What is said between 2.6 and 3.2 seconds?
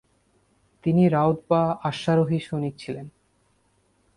ছিলেন।